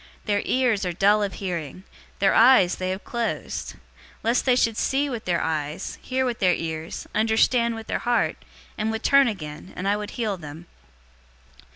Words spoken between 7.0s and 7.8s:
understand